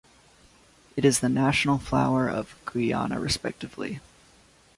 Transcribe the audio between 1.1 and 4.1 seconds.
the National flower of Guyana respectively.